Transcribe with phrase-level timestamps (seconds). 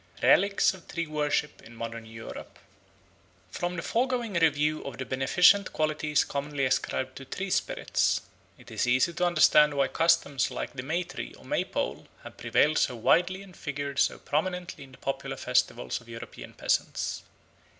[0.23, 2.57] Relics of Tree Worship in Modern Europe
[3.51, 8.21] FROM THE FOREGOING review of the beneficent qualities commonly ascribed to tree spirits,
[8.57, 12.37] it is easy to understand why customs like the May tree or May pole have
[12.37, 17.21] prevailed so widely and figured so prominently in the popular festivals of European peasants.